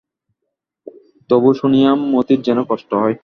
[1.29, 3.15] তবু শুনিয়া মতির যেন কষ্ট হয়।